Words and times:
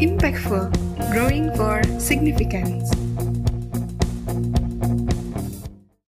Impactful, 0.00 0.72
growing 1.12 1.52
for 1.60 1.84
significance. 2.00 2.88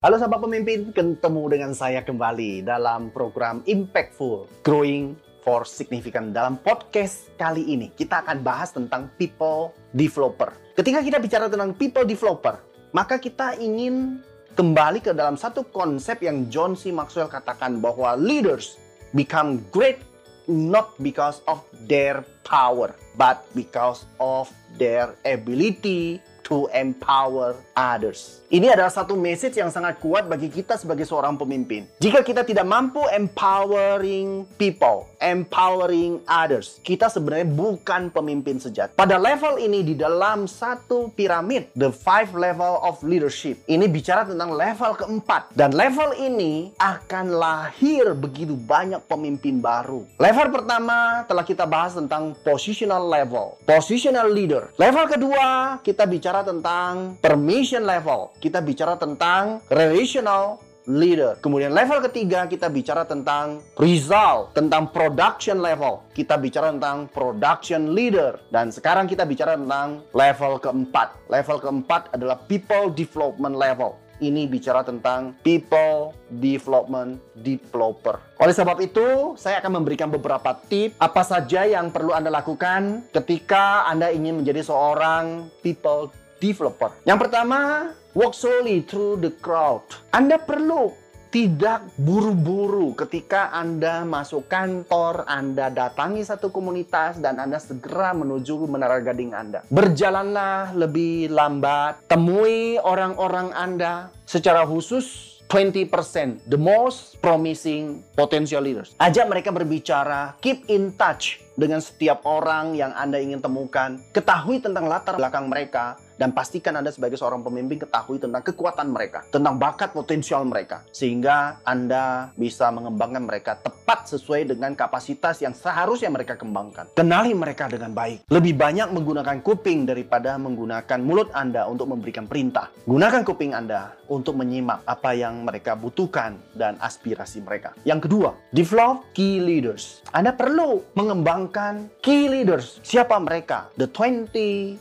Halo 0.03 0.19
sahabat 0.19 0.43
pemimpin, 0.43 0.91
ketemu 0.91 1.43
dengan 1.47 1.71
saya 1.71 2.03
kembali 2.03 2.67
dalam 2.67 3.15
program 3.15 3.63
Impactful, 3.63 4.51
growing 4.67 5.15
for 5.39 5.63
significant. 5.63 6.35
Dalam 6.35 6.59
podcast 6.59 7.31
kali 7.39 7.63
ini, 7.63 7.87
kita 7.95 8.27
akan 8.27 8.43
bahas 8.43 8.75
tentang 8.75 9.07
people 9.15 9.71
developer. 9.95 10.51
Ketika 10.75 10.99
kita 10.99 11.23
bicara 11.23 11.47
tentang 11.47 11.71
people 11.71 12.03
developer, 12.03 12.59
maka 12.91 13.15
kita 13.15 13.55
ingin 13.55 14.19
kembali 14.59 14.99
ke 14.99 15.15
dalam 15.15 15.39
satu 15.39 15.63
konsep 15.63 16.27
yang 16.27 16.51
John 16.51 16.75
C. 16.75 16.91
Maxwell 16.91 17.31
katakan 17.31 17.79
bahwa 17.79 18.19
leaders 18.19 18.75
become 19.15 19.63
great 19.71 20.03
not 20.47 20.91
because 21.03 21.41
of 21.47 21.63
their 21.87 22.23
power, 22.43 22.95
but 23.17 23.45
because 23.55 24.05
of 24.19 24.51
their 24.77 25.15
ability 25.25 26.21
to 26.47 26.71
empower 26.71 27.59
others. 27.75 28.39
Ini 28.47 28.71
adalah 28.71 28.87
satu 28.87 29.19
message 29.19 29.59
yang 29.59 29.67
sangat 29.67 29.99
kuat 29.99 30.31
bagi 30.31 30.47
kita 30.47 30.79
sebagai 30.79 31.03
seorang 31.03 31.35
pemimpin. 31.35 31.83
Jika 31.99 32.23
kita 32.23 32.47
tidak 32.47 32.63
mampu 32.63 33.03
empowering 33.11 34.47
people, 34.55 35.03
empowering 35.19 36.23
others, 36.23 36.79
kita 36.79 37.11
sebenarnya 37.11 37.51
bukan 37.51 38.07
pemimpin 38.07 38.55
sejati. 38.55 38.95
Pada 38.95 39.19
level 39.19 39.59
ini 39.59 39.83
di 39.83 39.99
dalam 39.99 40.47
satu 40.47 41.11
piramid, 41.11 41.67
the 41.75 41.91
five 41.91 42.31
level 42.31 42.79
of 42.87 43.03
leadership, 43.03 43.59
ini 43.67 43.83
bicara 43.91 44.23
tentang 44.23 44.55
level 44.55 44.95
keempat. 44.95 45.51
Dan 45.51 45.75
level 45.75 46.15
ini 46.15 46.71
akan 46.79 47.35
lahir 47.35 48.15
begitu 48.15 48.55
banyak 48.55 49.03
pemimpin 49.11 49.59
baru. 49.59 50.07
Level 50.15 50.47
pertama 50.55 51.27
telah 51.27 51.43
kita 51.43 51.67
bahas 51.67 51.99
tentang 51.99 52.31
positional 52.47 53.03
level, 53.03 53.59
positional 53.67 54.31
leader. 54.31 54.71
Level 54.79 55.03
kedua 55.11 55.83
kita 55.83 56.07
bicara 56.07 56.36
tentang 56.41 57.17
permission 57.21 57.85
level 57.85 58.33
kita 58.41 58.61
bicara 58.61 58.97
tentang 58.97 59.61
relational 59.69 60.61
leader. 60.87 61.35
Kemudian 61.43 61.75
level 61.75 61.99
ketiga 62.09 62.47
kita 62.47 62.71
bicara 62.71 63.03
tentang 63.03 63.59
result, 63.77 64.55
tentang 64.55 64.89
production 64.89 65.59
level. 65.59 66.07
Kita 66.15 66.39
bicara 66.39 66.71
tentang 66.71 67.11
production 67.11 67.91
leader. 67.91 68.39
Dan 68.49 68.71
sekarang 68.71 69.05
kita 69.05 69.27
bicara 69.27 69.59
tentang 69.59 70.01
level 70.15 70.57
keempat. 70.57 71.27
Level 71.27 71.59
keempat 71.59 72.15
adalah 72.15 72.39
people 72.47 72.89
development 72.89 73.59
level. 73.59 73.99
Ini 74.17 74.49
bicara 74.49 74.81
tentang 74.81 75.37
people 75.45 76.09
development 76.41 77.21
developer. 77.37 78.17
Oleh 78.41 78.49
sebab 78.49 78.81
itu, 78.81 79.37
saya 79.37 79.61
akan 79.61 79.77
memberikan 79.77 80.09
beberapa 80.09 80.57
tips 80.57 80.97
apa 80.97 81.21
saja 81.21 81.69
yang 81.69 81.93
perlu 81.93 82.17
Anda 82.17 82.33
lakukan 82.33 83.05
ketika 83.13 83.85
Anda 83.85 84.09
ingin 84.09 84.41
menjadi 84.41 84.65
seorang 84.65 85.53
people 85.61 86.09
developer. 86.39 86.93
Yang 87.03 87.27
pertama, 87.27 87.91
walk 88.17 88.33
slowly 88.33 88.81
through 88.85 89.21
the 89.21 89.33
crowd. 89.41 89.83
Anda 90.13 90.41
perlu 90.41 91.07
tidak 91.27 91.91
buru-buru 91.99 92.95
ketika 92.95 93.51
Anda 93.51 94.07
masuk 94.07 94.47
kantor, 94.47 95.27
Anda 95.27 95.67
datangi 95.67 96.23
satu 96.23 96.49
komunitas, 96.49 97.19
dan 97.19 97.37
Anda 97.37 97.59
segera 97.59 98.15
menuju 98.15 98.63
menara 98.65 99.03
gading 99.03 99.35
Anda. 99.35 99.61
Berjalanlah 99.67 100.71
lebih 100.73 101.29
lambat, 101.29 102.07
temui 102.07 102.79
orang-orang 102.79 103.51
Anda 103.51 104.09
secara 104.23 104.63
khusus 104.63 105.37
20% 105.47 106.43
the 106.51 106.59
most 106.59 107.19
promising 107.23 108.03
potential 108.19 108.59
leaders. 108.59 108.95
Ajak 108.99 109.31
mereka 109.31 109.49
berbicara, 109.55 110.35
keep 110.43 110.67
in 110.67 110.91
touch 110.99 111.39
dengan 111.55 111.79
setiap 111.79 112.23
orang 112.27 112.75
yang 112.75 112.91
Anda 112.91 113.19
ingin 113.19 113.39
temukan. 113.39 113.99
Ketahui 114.11 114.59
tentang 114.59 114.91
latar 114.91 115.15
belakang 115.15 115.47
mereka, 115.47 115.95
dan 116.17 116.33
pastikan 116.33 116.75
Anda 116.77 116.89
sebagai 116.89 117.15
seorang 117.15 117.45
pemimpin 117.45 117.81
ketahui 117.81 118.17
tentang 118.17 118.41
kekuatan 118.41 118.89
mereka, 118.89 119.23
tentang 119.29 119.55
bakat 119.61 119.93
potensial 119.93 120.43
mereka, 120.43 120.83
sehingga 120.89 121.61
Anda 121.63 122.33
bisa 122.35 122.69
mengembangkan 122.73 123.23
mereka 123.23 123.61
tepat 123.61 124.09
sesuai 124.09 124.49
dengan 124.49 124.73
kapasitas 124.73 125.39
yang 125.45 125.53
seharusnya 125.53 126.09
mereka 126.09 126.35
kembangkan. 126.35 126.89
Kenali 126.97 127.31
mereka 127.37 127.69
dengan 127.69 127.93
baik. 127.93 128.25
Lebih 128.27 128.57
banyak 128.57 128.89
menggunakan 128.91 129.37
kuping 129.45 129.85
daripada 129.85 130.35
menggunakan 130.41 130.99
mulut 130.99 131.29
Anda 131.31 131.69
untuk 131.69 131.93
memberikan 131.93 132.25
perintah. 132.25 132.73
Gunakan 132.89 133.21
kuping 133.23 133.53
Anda 133.53 133.93
untuk 134.09 134.39
menyimak 134.39 134.83
apa 134.87 135.13
yang 135.13 135.45
mereka 135.45 135.75
butuhkan 135.75 136.39
dan 136.55 136.79
aspirasi 136.81 137.43
mereka. 137.43 137.75
Yang 137.83 138.09
kedua, 138.09 138.29
develop 138.55 139.03
key 139.13 139.37
leaders. 139.43 140.01
Anda 140.15 140.33
perlu 140.33 140.81
mengembangkan 140.95 141.91
key 142.01 142.31
leaders. 142.31 142.79
Siapa 142.81 143.19
mereka? 143.19 143.69
The 143.75 143.91
20% 143.91 144.79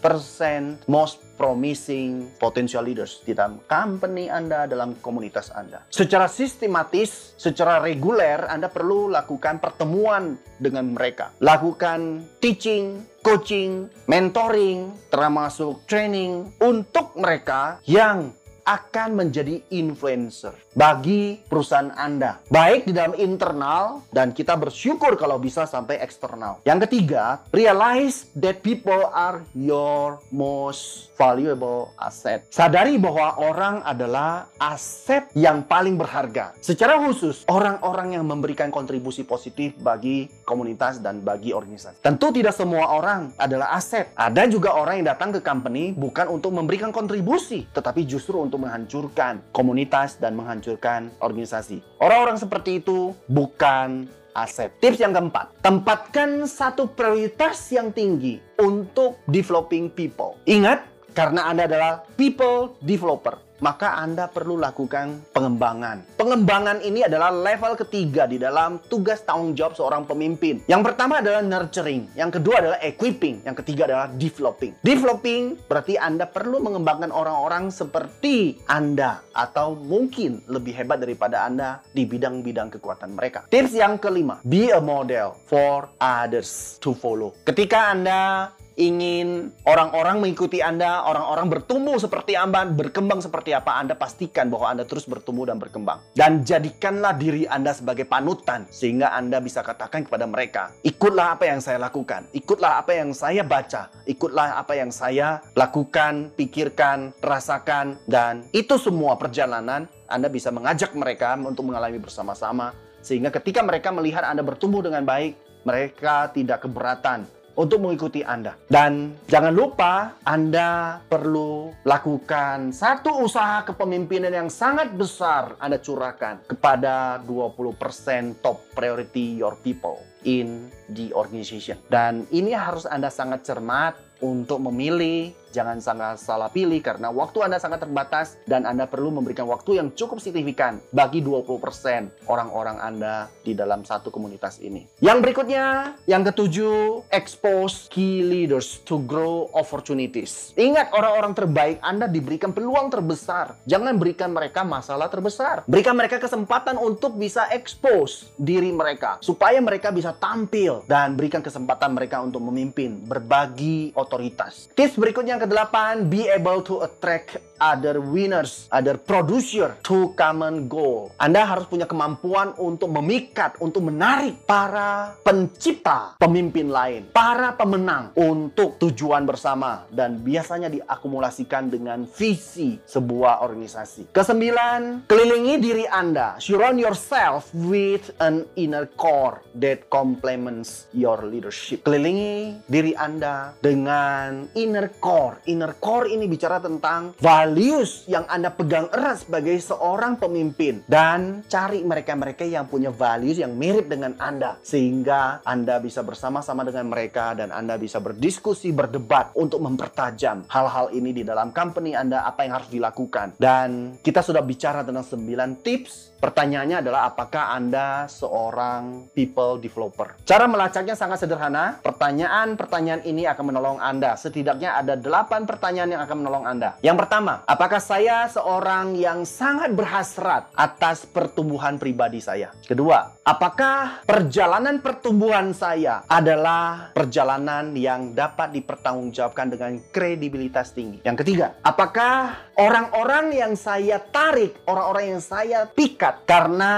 most 0.86 1.25
promising 1.36 2.32
potential 2.40 2.82
leaders 2.82 3.22
di 3.22 3.36
dalam 3.36 3.60
company 3.68 4.26
Anda, 4.32 4.64
dalam 4.64 4.98
komunitas 5.04 5.52
Anda. 5.52 5.84
Secara 5.92 6.26
sistematis, 6.26 7.36
secara 7.36 7.78
reguler, 7.78 8.48
Anda 8.48 8.72
perlu 8.72 9.12
lakukan 9.12 9.60
pertemuan 9.60 10.40
dengan 10.56 10.96
mereka. 10.96 11.36
Lakukan 11.44 12.24
teaching, 12.40 13.04
coaching, 13.20 13.86
mentoring, 14.08 14.96
termasuk 15.12 15.84
training 15.84 16.56
untuk 16.64 17.12
mereka 17.20 17.78
yang 17.84 18.32
akan 18.66 19.14
menjadi 19.14 19.62
influencer 19.70 20.52
bagi 20.74 21.38
perusahaan 21.46 21.94
Anda. 21.94 22.42
Baik 22.50 22.90
di 22.90 22.92
dalam 22.92 23.14
internal 23.14 24.02
dan 24.10 24.34
kita 24.34 24.58
bersyukur 24.58 25.14
kalau 25.14 25.38
bisa 25.38 25.64
sampai 25.64 26.02
eksternal. 26.02 26.60
Yang 26.66 26.90
ketiga, 26.90 27.46
realize 27.54 28.28
that 28.34 28.60
people 28.60 29.06
are 29.14 29.46
your 29.54 30.18
most 30.34 31.14
valuable 31.16 31.94
asset. 31.96 32.44
Sadari 32.52 33.00
bahwa 33.00 33.40
orang 33.40 33.80
adalah 33.86 34.52
aset 34.60 35.32
yang 35.32 35.64
paling 35.64 35.96
berharga. 35.96 36.52
Secara 36.60 37.00
khusus, 37.00 37.46
orang-orang 37.48 38.20
yang 38.20 38.24
memberikan 38.28 38.68
kontribusi 38.68 39.24
positif 39.24 39.72
bagi 39.80 40.28
komunitas 40.44 41.00
dan 41.00 41.24
bagi 41.24 41.56
organisasi. 41.56 42.04
Tentu 42.04 42.28
tidak 42.34 42.52
semua 42.52 42.92
orang 42.92 43.32
adalah 43.40 43.72
aset. 43.72 44.12
Ada 44.12 44.44
juga 44.50 44.76
orang 44.76 45.00
yang 45.00 45.08
datang 45.16 45.32
ke 45.32 45.40
company 45.40 45.96
bukan 45.96 46.28
untuk 46.28 46.52
memberikan 46.52 46.92
kontribusi, 46.92 47.64
tetapi 47.72 48.04
justru 48.04 48.36
untuk 48.36 48.55
untuk 48.56 48.72
menghancurkan 48.72 49.44
komunitas 49.52 50.16
dan 50.16 50.32
menghancurkan 50.32 51.12
organisasi. 51.20 51.84
Orang-orang 52.00 52.40
seperti 52.40 52.80
itu 52.80 53.12
bukan 53.28 54.08
aset. 54.32 54.72
Tips 54.80 54.96
yang 54.96 55.12
keempat, 55.12 55.60
tempatkan 55.60 56.48
satu 56.48 56.88
prioritas 56.88 57.60
yang 57.68 57.92
tinggi 57.92 58.40
untuk 58.56 59.20
developing 59.28 59.92
people. 59.92 60.40
Ingat, 60.48 60.88
karena 61.12 61.52
Anda 61.52 61.68
adalah 61.68 61.92
people 62.16 62.80
developer 62.80 63.36
maka 63.60 63.96
Anda 63.96 64.28
perlu 64.28 64.60
lakukan 64.60 65.32
pengembangan. 65.32 66.16
Pengembangan 66.16 66.84
ini 66.84 67.04
adalah 67.04 67.32
level 67.32 67.76
ketiga 67.76 68.28
di 68.28 68.36
dalam 68.36 68.80
tugas 68.88 69.24
tanggung 69.24 69.56
jawab 69.56 69.76
seorang 69.76 70.04
pemimpin. 70.04 70.60
Yang 70.68 70.82
pertama 70.92 71.20
adalah 71.24 71.40
nurturing, 71.40 72.12
yang 72.18 72.28
kedua 72.28 72.60
adalah 72.60 72.78
equipping, 72.84 73.44
yang 73.44 73.56
ketiga 73.56 73.88
adalah 73.88 74.08
developing. 74.12 74.76
Developing 74.84 75.56
berarti 75.68 75.96
Anda 75.96 76.28
perlu 76.28 76.60
mengembangkan 76.60 77.12
orang-orang 77.12 77.72
seperti 77.72 78.60
Anda 78.68 79.24
atau 79.32 79.76
mungkin 79.76 80.44
lebih 80.48 80.76
hebat 80.76 81.00
daripada 81.00 81.44
Anda 81.44 81.80
di 81.92 82.04
bidang-bidang 82.04 82.76
kekuatan 82.76 83.16
mereka. 83.16 83.48
Tips 83.48 83.72
yang 83.76 83.96
kelima, 83.96 84.40
be 84.44 84.72
a 84.72 84.80
model 84.80 85.36
for 85.48 85.88
others 86.00 86.76
to 86.80 86.92
follow. 86.96 87.32
Ketika 87.44 87.92
Anda 87.92 88.50
ingin 88.76 89.50
orang-orang 89.64 90.20
mengikuti 90.20 90.60
Anda, 90.60 91.02
orang-orang 91.08 91.48
bertumbuh 91.48 91.96
seperti 91.96 92.36
Anda, 92.36 92.68
berkembang 92.68 93.24
seperti 93.24 93.56
apa, 93.56 93.80
Anda 93.80 93.96
pastikan 93.96 94.52
bahwa 94.52 94.76
Anda 94.76 94.84
terus 94.84 95.08
bertumbuh 95.08 95.48
dan 95.48 95.56
berkembang. 95.56 96.04
Dan 96.12 96.44
jadikanlah 96.44 97.16
diri 97.16 97.48
Anda 97.48 97.72
sebagai 97.72 98.04
panutan, 98.04 98.68
sehingga 98.68 99.16
Anda 99.16 99.40
bisa 99.40 99.64
katakan 99.64 100.04
kepada 100.04 100.28
mereka, 100.28 100.76
ikutlah 100.84 101.34
apa 101.40 101.48
yang 101.48 101.60
saya 101.64 101.80
lakukan, 101.80 102.28
ikutlah 102.36 102.84
apa 102.84 102.92
yang 102.92 103.10
saya 103.16 103.42
baca, 103.42 103.88
ikutlah 104.04 104.60
apa 104.60 104.72
yang 104.76 104.92
saya 104.92 105.40
lakukan, 105.56 106.30
pikirkan, 106.36 107.16
rasakan, 107.24 107.96
dan 108.04 108.44
itu 108.52 108.76
semua 108.76 109.16
perjalanan 109.16 109.88
Anda 110.06 110.28
bisa 110.28 110.52
mengajak 110.52 110.92
mereka 110.92 111.34
untuk 111.40 111.72
mengalami 111.72 111.96
bersama-sama, 111.96 112.76
sehingga 113.00 113.32
ketika 113.32 113.64
mereka 113.64 113.88
melihat 113.88 114.22
Anda 114.28 114.44
bertumbuh 114.44 114.84
dengan 114.84 115.02
baik, 115.08 115.64
mereka 115.66 116.30
tidak 116.30 116.62
keberatan 116.62 117.26
untuk 117.56 117.82
mengikuti 117.82 118.20
Anda. 118.22 118.54
Dan 118.68 119.16
jangan 119.26 119.52
lupa 119.56 120.20
Anda 120.22 121.00
perlu 121.08 121.72
lakukan 121.82 122.70
satu 122.70 123.24
usaha 123.24 123.64
kepemimpinan 123.64 124.30
yang 124.30 124.52
sangat 124.52 124.92
besar 124.94 125.56
Anda 125.58 125.80
curahkan 125.80 126.46
kepada 126.46 127.20
20% 127.24 128.44
top 128.44 128.60
priority 128.76 129.40
your 129.40 129.56
people 129.64 130.04
in 130.28 130.68
the 130.92 131.10
organization. 131.16 131.80
Dan 131.88 132.28
ini 132.30 132.52
harus 132.52 132.84
Anda 132.84 133.08
sangat 133.08 133.48
cermat 133.48 134.20
untuk 134.20 134.64
memilih 134.64 135.32
jangan 135.54 135.78
sangat 135.78 136.18
salah 136.18 136.50
pilih 136.50 136.82
karena 136.82 137.08
waktu 137.12 137.46
Anda 137.46 137.62
sangat 137.62 137.86
terbatas 137.86 138.36
dan 138.44 138.66
Anda 138.66 138.88
perlu 138.90 139.14
memberikan 139.14 139.46
waktu 139.46 139.78
yang 139.78 139.88
cukup 139.94 140.18
signifikan 140.18 140.82
bagi 140.90 141.22
20% 141.22 142.26
orang-orang 142.26 142.76
Anda 142.82 143.30
di 143.46 143.54
dalam 143.54 143.86
satu 143.86 144.10
komunitas 144.10 144.58
ini. 144.60 144.86
Yang 144.98 145.18
berikutnya, 145.22 145.94
yang 146.10 146.26
ketujuh, 146.26 147.06
expose 147.14 147.86
key 147.92 148.26
leaders 148.26 148.82
to 148.82 148.98
grow 149.04 149.48
opportunities. 149.54 150.50
Ingat 150.58 150.90
orang-orang 150.90 151.32
terbaik 151.36 151.76
Anda 151.80 152.10
diberikan 152.10 152.50
peluang 152.50 152.90
terbesar. 152.90 153.54
Jangan 153.68 153.96
berikan 153.96 154.34
mereka 154.34 154.66
masalah 154.66 155.06
terbesar. 155.06 155.62
Berikan 155.70 155.94
mereka 155.94 156.18
kesempatan 156.18 156.76
untuk 156.80 157.14
bisa 157.14 157.46
expose 157.54 158.32
diri 158.36 158.74
mereka 158.74 159.18
supaya 159.22 159.60
mereka 159.62 159.94
bisa 159.94 160.12
tampil 160.16 160.82
dan 160.90 161.14
berikan 161.14 161.40
kesempatan 161.40 161.94
mereka 161.94 162.20
untuk 162.20 162.42
memimpin, 162.44 163.00
berbagi 163.06 163.94
otoritas. 163.96 164.68
Tips 164.74 164.98
berikutnya 164.98 165.35
yang 165.36 165.44
kedelapan, 165.44 166.08
be 166.08 166.32
able 166.32 166.64
to 166.64 166.80
attract 166.80 167.36
other 167.60 168.00
winners, 168.00 168.68
other 168.72 168.96
producer 169.00 169.76
to 169.84 170.12
common 170.16 170.68
goal. 170.68 171.12
Anda 171.16 171.44
harus 171.44 171.68
punya 171.68 171.88
kemampuan 171.88 172.56
untuk 172.60 172.92
memikat, 172.92 173.60
untuk 173.60 173.88
menarik 173.88 174.44
para 174.44 175.16
pencipta 175.24 176.16
pemimpin 176.20 176.68
lain, 176.68 177.08
para 177.12 177.52
pemenang 177.56 178.12
untuk 178.16 178.76
tujuan 178.80 179.24
bersama 179.24 179.88
dan 179.92 180.20
biasanya 180.20 180.68
diakumulasikan 180.72 181.72
dengan 181.72 182.04
visi 182.04 182.76
sebuah 182.84 183.44
organisasi. 183.44 184.12
Kesembilan, 184.12 185.08
kelilingi 185.08 185.54
diri 185.60 185.84
Anda. 185.88 186.36
Surround 186.40 186.80
yourself 186.80 187.48
with 187.52 188.12
an 188.20 188.44
inner 188.56 188.88
core 188.96 189.44
that 189.56 189.88
complements 189.88 190.88
your 190.92 191.24
leadership. 191.24 191.84
Kelilingi 191.84 192.60
diri 192.68 192.92
Anda 192.92 193.56
dengan 193.60 194.48
inner 194.56 194.92
core. 195.00 195.25
Inner 195.48 195.74
core 195.80 196.14
ini 196.14 196.30
bicara 196.30 196.62
tentang 196.62 197.16
values 197.18 198.06
yang 198.06 198.28
Anda 198.30 198.54
pegang 198.54 198.86
erat 198.94 199.26
sebagai 199.26 199.58
seorang 199.58 200.20
pemimpin 200.20 200.86
dan 200.86 201.42
cari 201.50 201.82
mereka-mereka 201.82 202.46
yang 202.46 202.70
punya 202.70 202.94
values 202.94 203.42
yang 203.42 203.56
mirip 203.58 203.90
dengan 203.90 204.14
Anda 204.22 204.60
sehingga 204.62 205.40
anda 205.56 205.80
bisa 205.80 206.04
bersama-sama 206.04 206.68
dengan 206.68 206.92
mereka 206.92 207.32
dan 207.32 207.48
Anda 207.48 207.80
bisa 207.80 207.96
berdiskusi, 207.96 208.76
berdebat 208.76 209.32
untuk 209.32 209.64
mempertajam 209.64 210.44
hal-hal 210.52 210.92
ini 210.92 211.16
di 211.16 211.22
dalam 211.24 211.48
company 211.54 211.96
Anda, 211.96 212.28
apa 212.28 212.44
yang 212.44 212.60
harus 212.60 212.68
dilakukan. 212.68 213.40
Dan 213.40 213.96
kita 214.04 214.20
sudah 214.20 214.44
bicara 214.44 214.84
tentang 214.84 215.06
9 215.06 215.64
tips. 215.64 216.18
Pertanyaannya 216.20 216.80
adalah 216.80 217.12
apakah 217.12 217.56
Anda 217.56 218.04
seorang 218.10 219.12
people 219.16 219.60
developer? 219.60 220.16
Cara 220.28 220.44
melacaknya 220.50 220.98
sangat 220.98 221.24
sederhana. 221.24 221.78
Pertanyaan-pertanyaan 221.80 223.04
ini 223.04 223.28
akan 223.28 223.44
menolong 223.52 223.78
Anda. 223.80 224.16
Setidaknya 224.16 224.80
ada 224.80 224.96
8 224.96 225.15
pertanyaan 225.24 225.96
yang 225.96 226.02
akan 226.04 226.16
menolong 226.20 226.44
Anda. 226.44 226.76
Yang 226.84 227.06
pertama, 227.06 227.40
apakah 227.48 227.80
saya 227.80 228.28
seorang 228.28 228.92
yang 229.00 229.24
sangat 229.24 229.72
berhasrat 229.72 230.52
atas 230.52 231.08
pertumbuhan 231.08 231.80
pribadi 231.80 232.20
saya? 232.20 232.52
Kedua, 232.68 233.16
apakah 233.24 234.04
perjalanan 234.04 234.84
pertumbuhan 234.84 235.56
saya 235.56 236.04
adalah 236.04 236.92
perjalanan 236.92 237.72
yang 237.72 238.12
dapat 238.12 238.52
dipertanggungjawabkan 238.52 239.46
dengan 239.54 239.72
kredibilitas 239.94 240.76
tinggi. 240.76 241.00
Yang 241.06 241.24
ketiga, 241.24 241.56
apakah 241.64 242.36
orang-orang 242.58 243.32
yang 243.32 243.52
saya 243.54 244.02
tarik, 244.02 244.58
orang-orang 244.66 245.16
yang 245.16 245.22
saya 245.22 245.64
pikat 245.70 246.26
karena 246.26 246.72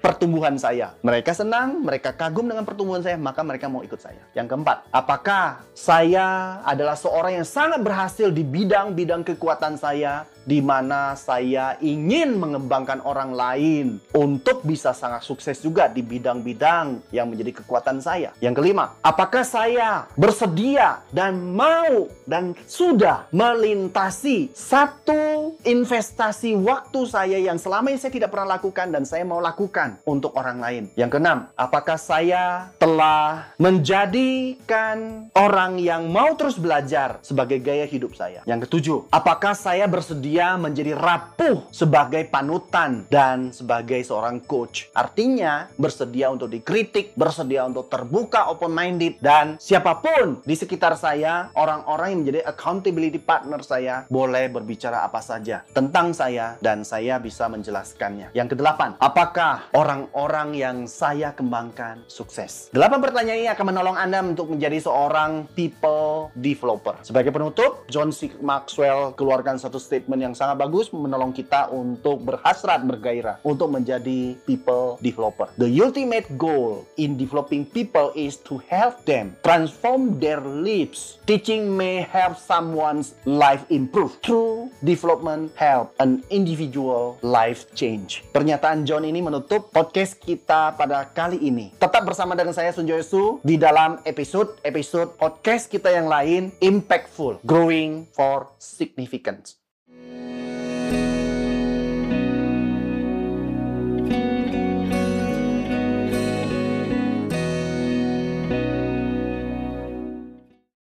pertumbuhan 0.00 0.56
saya, 0.56 0.96
mereka 1.04 1.36
senang, 1.36 1.84
mereka 1.84 2.16
kagum 2.16 2.48
dengan 2.48 2.64
pertumbuhan 2.64 3.04
saya, 3.04 3.20
maka 3.20 3.44
mereka 3.44 3.68
mau 3.68 3.84
ikut 3.84 4.00
saya. 4.00 4.24
Yang 4.32 4.56
keempat, 4.56 4.88
apakah 4.90 5.62
saya 5.76 6.58
adalah 6.64 6.96
seorang 6.96 7.44
yang 7.44 7.46
sangat 7.46 7.83
berhasil 7.84 8.32
di 8.32 8.40
bidang-bidang 8.40 9.22
kekuatan 9.22 9.76
saya 9.76 10.24
di 10.44 10.60
mana 10.60 11.16
saya 11.16 11.74
ingin 11.80 12.36
mengembangkan 12.36 13.00
orang 13.02 13.32
lain 13.32 13.86
untuk 14.12 14.60
bisa 14.62 14.92
sangat 14.92 15.24
sukses 15.24 15.58
juga 15.58 15.88
di 15.88 16.04
bidang-bidang 16.04 17.00
yang 17.10 17.32
menjadi 17.32 17.64
kekuatan 17.64 18.04
saya. 18.04 18.36
Yang 18.44 18.60
kelima, 18.60 18.94
apakah 19.00 19.42
saya 19.42 20.04
bersedia 20.14 21.00
dan 21.10 21.56
mau 21.56 22.12
dan 22.28 22.52
sudah 22.68 23.26
melintasi 23.32 24.52
satu 24.52 25.56
investasi 25.64 26.54
waktu 26.60 27.00
saya 27.08 27.40
yang 27.40 27.56
selama 27.56 27.90
ini 27.90 27.98
saya 27.98 28.12
tidak 28.12 28.30
pernah 28.30 28.60
lakukan 28.60 28.92
dan 28.92 29.08
saya 29.08 29.24
mau 29.24 29.40
lakukan 29.40 29.96
untuk 30.04 30.36
orang 30.36 30.60
lain. 30.60 30.84
Yang 30.94 31.16
keenam, 31.16 31.48
apakah 31.56 31.96
saya 31.96 32.68
telah 32.76 33.48
menjadikan 33.56 35.28
orang 35.32 35.80
yang 35.80 36.12
mau 36.12 36.36
terus 36.36 36.60
belajar 36.60 37.18
sebagai 37.24 37.58
gaya 37.64 37.73
hidup 37.82 38.14
saya? 38.14 38.46
Yang 38.46 38.70
ketujuh, 38.70 38.98
apakah 39.10 39.58
saya 39.58 39.90
bersedia 39.90 40.34
dia 40.34 40.58
menjadi 40.58 40.98
rapuh 40.98 41.70
sebagai 41.70 42.26
panutan 42.26 43.06
dan 43.06 43.54
sebagai 43.54 44.02
seorang 44.02 44.42
coach. 44.42 44.90
Artinya 44.90 45.70
bersedia 45.78 46.26
untuk 46.26 46.50
dikritik, 46.50 47.14
bersedia 47.14 47.62
untuk 47.62 47.86
terbuka, 47.86 48.50
open 48.50 48.74
minded 48.74 49.22
dan 49.22 49.54
siapa 49.62 50.02
pun 50.02 50.42
di 50.42 50.58
sekitar 50.58 50.98
saya, 50.98 51.54
orang-orang 51.54 52.12
yang 52.12 52.20
menjadi 52.26 52.40
accountability 52.50 53.22
partner 53.22 53.62
saya 53.62 54.02
boleh 54.10 54.50
berbicara 54.50 55.06
apa 55.06 55.22
saja 55.22 55.62
tentang 55.70 56.10
saya 56.10 56.58
dan 56.58 56.82
saya 56.82 57.22
bisa 57.22 57.46
menjelaskannya. 57.46 58.34
Yang 58.34 58.58
kedelapan, 58.58 58.98
apakah 58.98 59.70
orang-orang 59.70 60.58
yang 60.58 60.76
saya 60.90 61.30
kembangkan 61.30 62.02
sukses? 62.10 62.74
Delapan 62.74 62.98
pertanyaan 62.98 63.40
ini 63.46 63.50
akan 63.54 63.66
menolong 63.70 63.96
Anda 63.96 64.18
untuk 64.20 64.50
menjadi 64.50 64.82
seorang 64.82 65.46
people 65.54 66.34
developer. 66.34 66.98
Sebagai 67.06 67.30
penutup, 67.30 67.63
John 67.88 68.10
C. 68.10 68.32
Maxwell 68.40 69.14
keluarkan 69.14 69.60
satu 69.60 69.78
statement 69.78 70.20
yang 70.20 70.34
sangat 70.34 70.60
bagus 70.60 70.90
menolong 70.90 71.30
kita 71.30 71.70
untuk 71.70 72.24
berhasrat 72.24 72.82
bergairah 72.84 73.38
untuk 73.46 73.70
menjadi 73.70 74.34
people 74.48 74.96
developer. 75.04 75.50
The 75.60 75.70
ultimate 75.80 76.26
goal 76.34 76.88
in 76.98 77.14
developing 77.14 77.68
people 77.68 78.10
is 78.16 78.40
to 78.48 78.58
help 78.66 79.04
them 79.06 79.36
transform 79.44 80.18
their 80.18 80.40
lives. 80.42 81.22
Teaching 81.28 81.72
may 81.72 82.04
help 82.04 82.40
someone's 82.40 83.14
life 83.28 83.64
improve. 83.70 84.16
True 84.24 84.68
development 84.82 85.52
help 85.56 85.94
an 86.00 86.24
individual 86.28 87.16
life 87.22 87.70
change. 87.72 88.24
Pernyataan 88.32 88.84
John 88.88 89.06
ini 89.06 89.20
menutup 89.20 89.70
podcast 89.70 90.18
kita 90.18 90.74
pada 90.74 91.06
kali 91.08 91.40
ini. 91.40 91.72
Tetap 91.76 92.02
bersama 92.04 92.36
dengan 92.36 92.52
saya 92.52 92.72
Sunjoy 92.72 93.04
Su 93.04 93.38
di 93.44 93.56
dalam 93.60 94.00
episode-episode 94.02 95.16
podcast 95.16 95.68
kita 95.68 95.92
yang 95.92 96.08
lain 96.08 96.52
impactful, 96.60 97.40
growing 97.54 98.04
for 98.06 98.50
significance. 98.58 99.54